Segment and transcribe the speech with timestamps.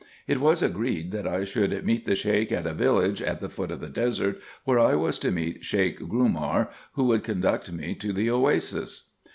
[0.25, 3.69] It was agreed that I should meet the Sheik at a village at the foot
[3.69, 8.11] of the desert where I was to meet Sheik Grumar, who would conduct me to
[8.11, 9.11] the Oasis.